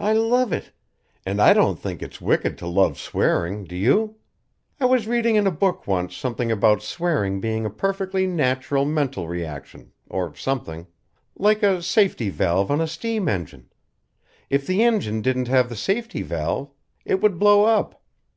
"I 0.00 0.14
love 0.14 0.52
it. 0.52 0.72
And 1.24 1.40
I 1.40 1.52
don't 1.52 1.78
think 1.78 2.02
it's 2.02 2.20
wicked 2.20 2.58
to 2.58 2.66
love 2.66 2.98
swearing, 2.98 3.62
do 3.62 3.76
you? 3.76 4.16
I 4.80 4.86
was 4.86 5.06
reading 5.06 5.36
in 5.36 5.46
a 5.46 5.52
book 5.52 5.86
once 5.86 6.16
something 6.16 6.50
about 6.50 6.82
swearing 6.82 7.38
being 7.40 7.64
a 7.64 7.70
perfectly 7.70 8.26
natural 8.26 8.84
mental 8.84 9.28
reaction, 9.28 9.92
or 10.10 10.34
something 10.34 10.88
like 11.36 11.62
a 11.62 11.84
safety 11.84 12.30
valve 12.30 12.68
on 12.68 12.80
a 12.80 12.88
steam 12.88 13.28
engine. 13.28 13.70
If 14.50 14.66
the 14.66 14.82
engine 14.82 15.22
didn't 15.22 15.46
have 15.46 15.68
the 15.68 15.76
safety 15.76 16.22
valve, 16.22 16.72
it 17.04 17.20
would 17.20 17.38
blow 17.38 17.62
up. 17.64 18.02